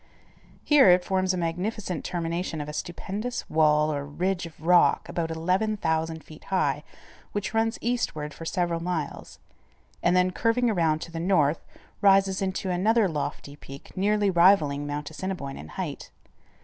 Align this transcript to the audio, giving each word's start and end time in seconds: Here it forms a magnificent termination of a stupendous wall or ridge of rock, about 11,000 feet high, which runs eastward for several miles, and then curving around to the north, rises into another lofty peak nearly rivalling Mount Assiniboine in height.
Here 0.63 0.89
it 0.89 1.05
forms 1.05 1.31
a 1.31 1.37
magnificent 1.37 2.03
termination 2.03 2.59
of 2.59 2.67
a 2.67 2.73
stupendous 2.73 3.47
wall 3.51 3.93
or 3.93 4.03
ridge 4.03 4.47
of 4.47 4.59
rock, 4.59 5.07
about 5.07 5.29
11,000 5.29 6.23
feet 6.23 6.45
high, 6.45 6.83
which 7.33 7.53
runs 7.53 7.77
eastward 7.81 8.33
for 8.33 8.43
several 8.43 8.79
miles, 8.79 9.37
and 10.01 10.15
then 10.15 10.31
curving 10.31 10.71
around 10.71 11.01
to 11.03 11.11
the 11.11 11.19
north, 11.19 11.63
rises 12.01 12.41
into 12.41 12.71
another 12.71 13.07
lofty 13.07 13.55
peak 13.55 13.95
nearly 13.95 14.31
rivalling 14.31 14.87
Mount 14.87 15.11
Assiniboine 15.11 15.59
in 15.59 15.67
height. 15.67 16.09